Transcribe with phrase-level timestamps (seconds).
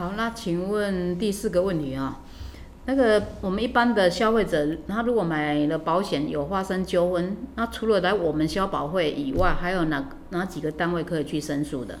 [0.00, 2.20] 好，那请问第四个问题啊，
[2.86, 11.98] 那个我们一般的消费者，他如果买了保险有发生纠纷，那除了来我们消保会以外，还有哪哪几个单位可以去申诉的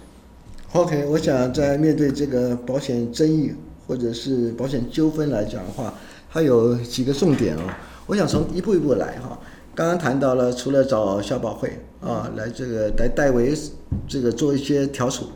[0.72, 3.52] ？OK，我想在面对这个保险争议
[3.86, 5.92] 或者是保险纠纷来讲的话，
[6.32, 9.38] 它有几个重点啊，我想从一步一步来哈。
[9.74, 13.54] 刚刚谈到了，除了找消保会啊来这个来代为
[14.08, 15.26] 这个做一些调处。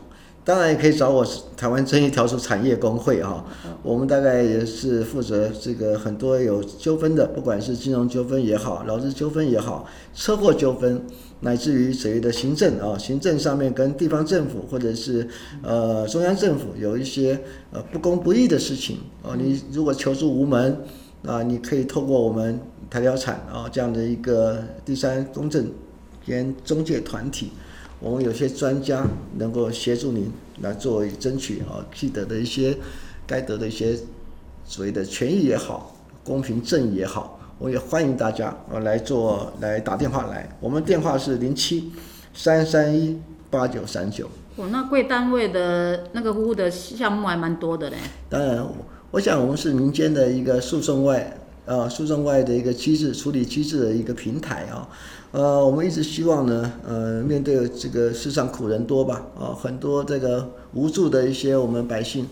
[0.45, 1.25] 当然也可以找我
[1.57, 3.43] 台湾争议调处产业工会哈，
[3.81, 11.01] 我们大概也是负责这个很多有纠纷的，不管是金融纠纷也好，劳资纠纷也好，车祸纠纷，
[11.39, 15.27] 乃至于所谓的行政啊，行政上面跟地方政府或者是
[15.63, 17.41] 呃中央政府有一些
[17.71, 20.77] 呃不公不义的事情啊，你如果求助无门
[21.25, 25.67] 啊，你可以透过我们台调产啊这样的一个第三公正
[26.23, 27.49] 兼中介团体。
[28.01, 29.07] 我们有些专家
[29.37, 30.29] 能够协助您
[30.61, 32.77] 来作为争取啊，既得的一些
[33.27, 33.97] 该得的一些
[34.63, 41.91] 所谓的权益也好，公平正义也好，我也欢迎大家啊来做来打电话来，我们电话是零七
[42.33, 44.29] 三三一八九三九。
[44.55, 47.97] 哦，那贵单位的那个服务的项目还蛮多的嘞。
[48.29, 48.65] 当然，
[49.11, 54.87] 我想我们是民间的一个诉讼外啊，诉讼外的一个机制处理机制的一个平台啊。
[55.31, 62.25] 呃，我们一直希望呢，呃，面对这个世上苦人多吧，啊，很多这个无助的一些我们百姓，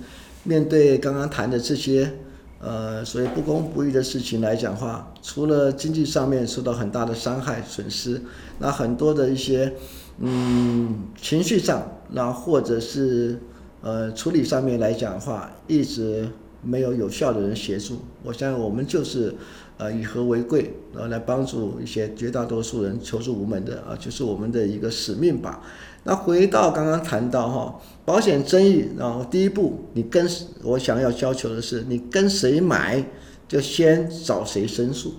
[0.43, 2.13] 面对刚刚谈的这些，
[2.59, 8.21] 呃，所谓不公不义的事情来讲话，除了经济上面受到很大的伤害损失，
[8.59, 9.73] 那很多的一些，
[10.19, 13.37] 嗯，情绪上，那或者是
[13.81, 16.29] 呃处理上面来讲话，一直
[16.63, 19.35] 没有有效的人协助，我相信我们就是。
[19.75, 25.63] 呃，以和为贵，然后来帮助一些绝大多数人求助无门的啊，就是我们的一个使命吧。
[26.03, 30.29] 那回到刚刚谈到哈，保险争议，然后第一步，你跟
[30.61, 33.03] 我想要要求的是，你跟谁买，
[33.47, 35.15] 就先找谁申诉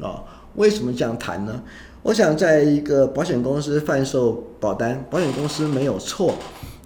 [0.00, 0.22] 啊？
[0.54, 1.60] 为什么这样谈呢？
[2.04, 6.32] 我想，在一个保险公司贩售保单，保险公司没有错，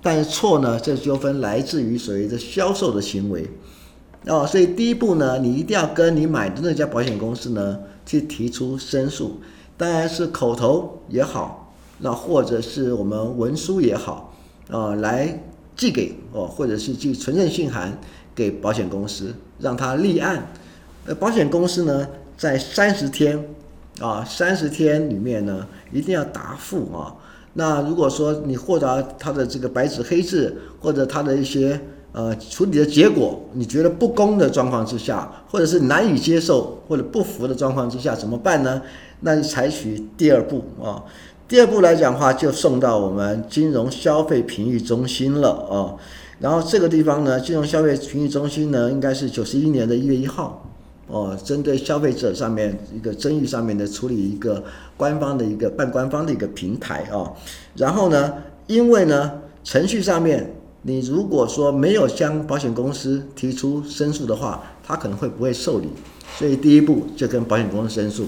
[0.02, 3.46] 但是错呢，这纠纷来自于所谓的销售的行为。
[4.26, 9.40] 哦，所以第一步呢，你一定要跟你买的那家保险公司呢去提出申诉，
[9.78, 14.34] 当然是口头也好，那或者是我们文书也好，
[14.68, 15.42] 啊，来
[15.74, 17.98] 寄给哦，或者是寄存证信函
[18.34, 20.52] 给保险公司，让他立案。
[21.06, 23.42] 呃，保险公司呢，在三十天
[24.00, 27.16] 啊，三十天里面呢，一定要答复啊。
[27.54, 31.80] 那如果说你获得他的这个白纸黑字，或者他的一些。
[32.12, 38.82] 呃，处理的结果你觉得不公的状况之下，或者是难以接受或者不服的状况之下，怎么办呢？
[39.20, 41.04] 那就采取第二步啊。
[41.46, 45.94] 第二步来讲的话，就送到我们金融消费评议中心了啊。
[46.40, 50.68] 然后这个地方呢，金融消费评议中心呢，应该是九十一年的一月一号
[51.06, 54.64] 哦，针对消费者上面一个争议上面的处理一个
[54.96, 57.30] 官方的一个半官方的一个平台啊。
[57.76, 58.34] 然后呢，
[58.66, 59.30] 因为呢
[59.62, 60.56] 程序上面。
[60.82, 65.88] 你如果说没有向保险公司提出申诉的话，他可能会不会受理，
[66.38, 68.26] 所以第一步就跟保险公司申诉，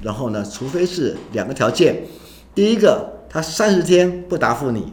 [0.00, 2.04] 然后呢，除非是两个条件，
[2.54, 4.92] 第一个他三十天不答复你，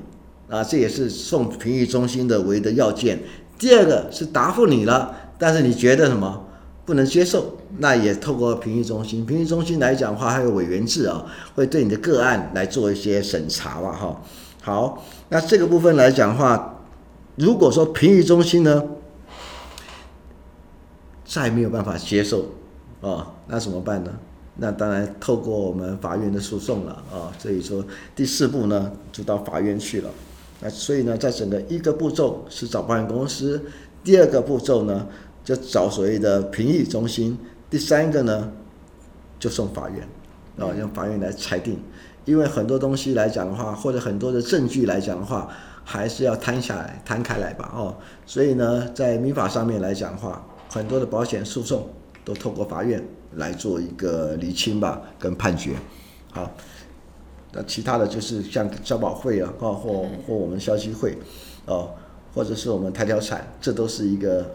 [0.49, 3.17] 啊，这也是送评议中心的唯一的要件；
[3.59, 6.43] 第二个是答复你了，但是你觉得什么
[6.87, 11.23] 不能接受，那也透过评议中心，评议中心来讲的话，还有委员制啊，
[11.53, 14.19] 会对你的个案来做一些审查吧，哈。
[14.63, 16.77] 好，那这个部分来讲的话。
[17.39, 18.83] 如果说评议中心呢，
[21.23, 22.43] 再没有办法接受，
[23.01, 24.11] 啊、那怎么办呢？
[24.57, 27.81] 那当然透过我们法院的诉讼了，啊、所以说
[28.13, 30.09] 第四步呢就到法院去了。
[30.59, 33.63] 那所以呢，在整个一个步骤是找保险公司，
[34.03, 35.07] 第二个步骤呢
[35.41, 37.37] 就找所谓的评议中心，
[37.69, 38.51] 第三个呢
[39.39, 40.01] 就送法院，
[40.57, 41.79] 啊、哦，让法院来裁定。
[42.25, 45.49] 因为很多东西来讲的话，或者很多的证据来讲的话。
[45.83, 47.95] 还是要摊下来、摊开来吧，哦，
[48.25, 51.89] 所以呢，在民法上面来讲的话，很多的保险诉讼
[52.23, 53.03] 都透过法院
[53.35, 55.75] 来做一个厘清吧，跟判决。
[56.31, 56.51] 好，
[57.53, 61.17] 那其他的就是像消保会啊，或或我们消基会，
[61.65, 61.91] 哦，
[62.35, 64.51] 或者是我们台条产，这都是一个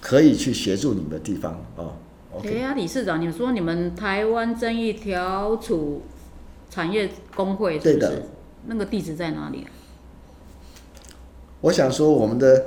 [0.00, 1.92] 可以去协助你们的地方哦。
[2.42, 6.02] 哎呀，理事长，你说你们台湾争议调处
[6.68, 7.94] 产业工会是不是？
[7.94, 8.22] 对的。
[8.66, 9.64] 那个地址在哪里？
[11.64, 12.62] 我想说，我们的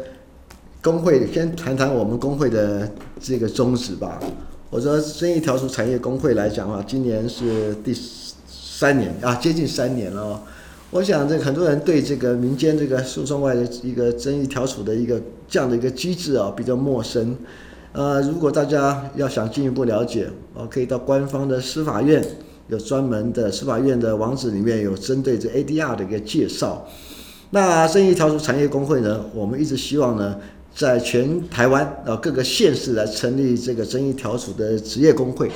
[0.81, 2.91] 工会先谈谈我们工会的
[3.21, 4.19] 这个宗旨吧。
[4.71, 7.95] 我说，争议调处产业工会来讲的话，今年是第
[8.49, 10.41] 三年啊，接近三年了。
[10.89, 17.37] 我想这很多人对这个民间这个诉讼外的一个争议调处的一个这样的一个机制啊比较陌生。
[17.91, 22.25] 呃，如果大家要想进一步了解，哦，可以到官方的司法院
[22.69, 26.83] 有专门的司法院的网址里面有针对这 ADR 的一个介绍。
[27.49, 30.37] 那争议调处产业工会呢，我们一直希望呢，
[30.75, 35.49] 在全台湾啊各个县市来成立这个争议调处的职业工会。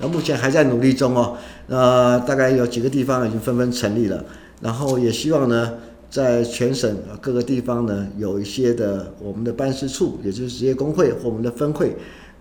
[0.00, 1.36] 那目前还在努力中哦，
[1.68, 4.24] 呃，大概有几个地方已经纷纷成立了，
[4.60, 5.72] 然后也希望呢。
[6.10, 11.94] 在全省各个地方呢，有一些的我们的办事处，也就是职业工会或我们的分会，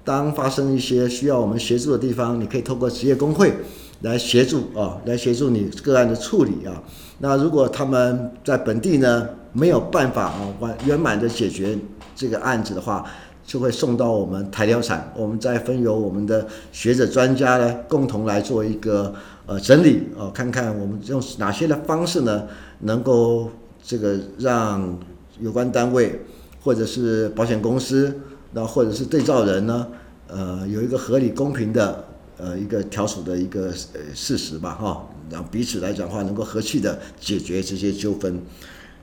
[0.04, 3.54] 当发生一些需要我们协助的地方，你可以透过职业工会
[4.02, 6.82] 来协助啊，来协助你个案的处理啊。
[7.20, 11.78] 那如果他们在本地呢没有办法啊完圆满的解决
[12.16, 13.06] 这个案子的话，
[13.46, 19.14] 就会送到我们台调产，我们再分由我们的学者专家呢共同来做一个
[19.46, 22.44] 呃整理啊，看看我们用哪些的方式呢
[22.80, 23.50] 能够。
[23.82, 25.00] 这个让
[25.40, 26.22] 有关单位
[26.62, 28.14] 或者是保险公司，
[28.52, 29.88] 那或者是对照人呢，
[30.28, 32.04] 呃，有一个合理公平的
[32.40, 38.42] 呃一个调处的一个呃事实吧，哈，让彼此来讲话能够和气的解决这些纠纷。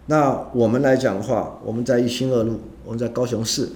[0.07, 3.69] 那我们来讲的话，我们在一心二路，我们在高雄市，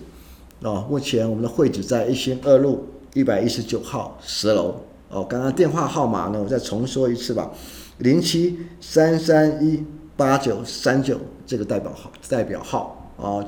[0.63, 4.75] 哦，目前我们的会址在一心二路一百一十九号十楼，
[5.09, 7.51] 哦，刚刚电话号码呢，我再重说一次吧，
[7.99, 9.85] 零七三三一。
[10.17, 13.43] 八九三九这个代表号代表号哦，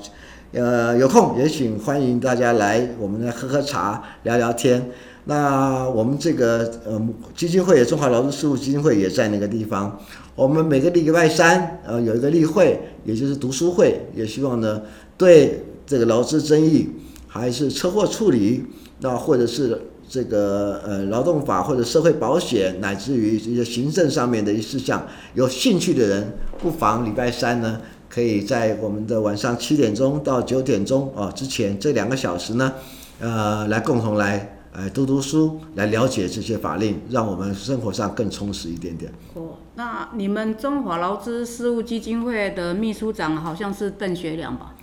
[0.53, 4.91] 呃，有空也请欢迎大家来，我们来喝喝茶，聊聊天。
[5.25, 7.01] 那我们这个呃
[7.35, 9.99] 基金会，中华劳资事务基金会也在那个地方。
[10.35, 14.83] 我们每个礼拜三呃有一个例会，也就是读书会，也希望呢
[15.17, 16.89] 对这个劳资争议
[17.27, 18.65] 还是车祸处理，
[19.01, 19.81] 那或者是。
[20.09, 27.81] 这个呃劳动法或者社会保险，乃至于这些行政上面的一些事项，有兴趣的人不妨礼拜三呢，
[28.11, 32.75] 可以在我们的晚上七点钟到九点钟啊之前这两个小时呢，
[33.21, 39.13] 呃来共同来呃读读书，来了解这些法令，让我们生活上更充实一点点。
[39.35, 44.75] 哦，那你们中华劳资事务基金会的秘书长好像是邓学良吧？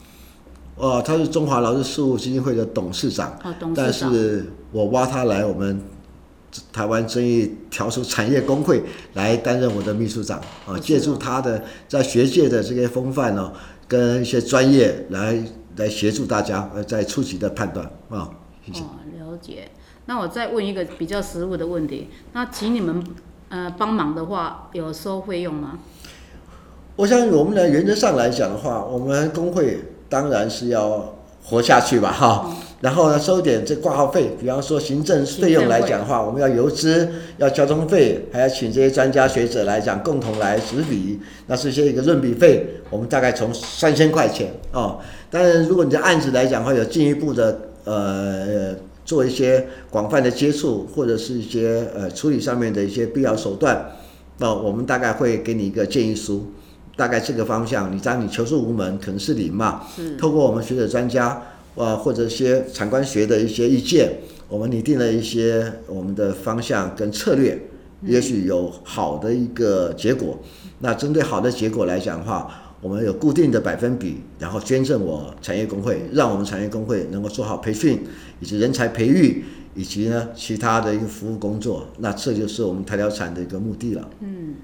[0.75, 5.81] 哦，他是中华劳资事务基金会的董事长，哦，董事长，但是我挖他来我们
[6.71, 8.83] 台湾争议调处产业工会
[9.15, 13.51] 来担任我的秘书长，啊，借助他的在学界的这些风范呢，
[13.87, 15.43] 跟一些专业来
[15.77, 18.48] 来协助大家呃在初级的判断啊，谢谢。
[18.75, 19.69] 哦，了解。
[20.05, 23.03] 那我再问一个比较实务的问题，那请你们
[23.49, 25.79] 呃帮忙的话，有收费用吗？
[26.95, 29.79] 我想我们的原则上来讲的话，我们工会。
[30.11, 31.13] 当然是要
[31.43, 32.55] 活下去吧，哈、嗯。
[32.81, 37.07] 然后呢，收点这挂号费，比方说行政费用来讲的话，我们要邮资，
[37.37, 41.19] 要交通费，还要请这些专家学者来讲，共同来执笔。
[41.45, 44.97] 那这些一个润笔费，我们大概从三千块钱哦。
[45.29, 53.91] 当然，如果你的案子来讲的话，有进一步的呃做一些广泛的接触，或者是一些呃处理上面的一些必要手段，
[54.37, 56.51] 那、哦、我们大概会给你一个建议书。
[56.95, 59.87] 大概这个方向，你当你求助无门，可能是零嘛。
[59.97, 60.17] 嗯。
[60.17, 61.41] 透过我们学者专家，
[61.75, 64.17] 呃，或者一些产官学的一些意见，
[64.49, 67.57] 我们拟定了一些我们的方向跟策略，
[68.03, 70.39] 也许有好的一个结果。
[70.79, 78.05] 那针对好的结果来讲的话，我们有固定的百分比，然后捐赠我产业工会，让我们产业工会能够做好培训，
[78.39, 79.43] 以及人才培育，
[79.75, 81.87] 以及呢其他的一个服务工作。
[81.97, 84.09] 那这就是我们台疗产的一个目的了。
[84.21, 84.55] 嗯。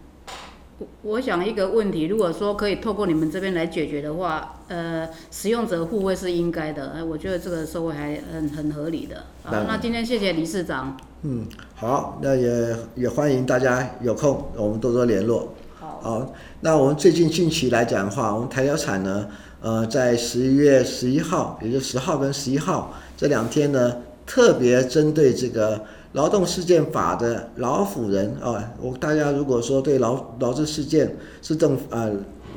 [0.77, 9.23] 我我想一个问题，如果说可以透过你们这边来解决的话，呃，使用者互惠是应该的，呃，我觉得这个社会还很很合理的。
[9.43, 10.97] 好，那今天谢谢理事长。
[11.21, 15.53] 嗯，好，那也也欢迎大家有空我们多多联络。
[16.01, 19.27] 好，那我们最近近期来讲的话，我们台调产呢，
[19.61, 25.81] 呃，在十一月十一号，也就十号跟十一号这两天呢，特别针对这个。
[26.13, 32.09] 劳动事件法的劳辅人啊，我大家如果说对劳劳资事件是政呃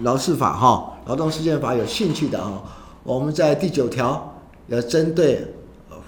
[0.02, 2.62] 劳事法哈，劳动事件法有兴趣的啊，
[3.02, 4.32] 我们在第九条
[4.68, 5.44] 要针对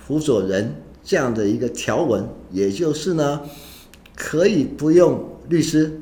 [0.06, 0.72] 辅佐人
[1.02, 3.40] 这样的一个条文，也就是呢，
[4.14, 5.99] 可以不用律师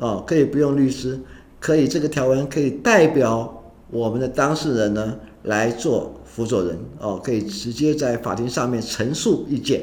[0.00, 1.20] 啊，可以不用律师，
[1.60, 9.82] 可以这个条文可以代表我们的当事人呢来做辅佐人哦，可以直接在法庭上面陈述意见。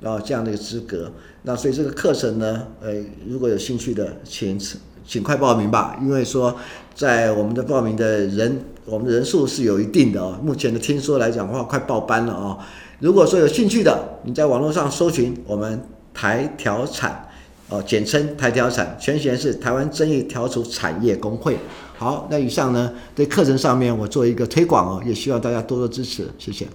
[0.00, 2.90] 然后这样的一个资格，那所以这个课程呢，呃，
[3.28, 4.58] 如果有兴趣的，请
[5.04, 6.56] 请快报名吧，因为说
[6.94, 10.38] 在我们的报名的人，我们的人数是有一定的哦。
[10.42, 12.58] 目前的听说来讲的话，快报班了哦。
[12.98, 15.82] 如果说有兴趣的，你在网络上搜寻我们
[16.14, 17.28] 台调产，
[17.70, 21.56] 哦，简称台调产，全衔是台湾争议调处产业工会。
[21.96, 26.66] 好，那以上呢，对课程上面我做一个推广哦，也希望大家多多支持，谢谢。